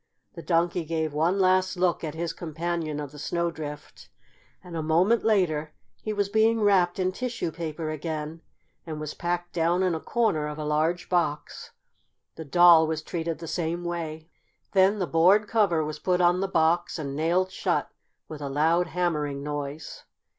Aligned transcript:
The 0.33 0.41
Donkey 0.41 0.83
gave 0.83 1.13
one 1.13 1.37
last 1.39 1.77
look 1.77 2.03
at 2.03 2.15
his 2.15 2.33
companion 2.33 2.99
of 2.99 3.11
the 3.11 3.19
snowdrift, 3.19 4.09
and 4.63 4.75
a 4.75 4.81
moment 4.81 5.23
later 5.23 5.75
he 6.01 6.11
was 6.11 6.27
being 6.27 6.59
wrapped 6.59 6.97
in 6.97 7.11
tissue 7.11 7.51
paper 7.51 7.91
again, 7.91 8.41
and 8.83 8.99
was 8.99 9.13
packed 9.13 9.53
down 9.53 9.83
in 9.83 9.93
a 9.93 9.99
corner 9.99 10.47
of 10.47 10.57
a 10.57 10.65
large 10.65 11.07
box. 11.07 11.69
The 12.33 12.43
doll 12.45 12.87
was 12.87 13.03
treated 13.03 13.37
the 13.37 13.47
same 13.47 13.83
way. 13.83 14.27
Then 14.71 14.97
the 14.97 15.05
board 15.05 15.47
cover 15.47 15.85
was 15.85 15.99
put 15.99 16.19
on 16.19 16.39
the 16.39 16.47
box, 16.47 16.97
and 16.97 17.15
nailed 17.15 17.51
shut 17.51 17.91
with 18.27 18.41
a 18.41 18.49
loud 18.49 18.87
hammering 18.87 19.43
noise. 19.43 20.03